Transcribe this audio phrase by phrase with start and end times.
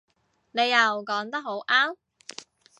[0.49, 1.95] 你又講得好啱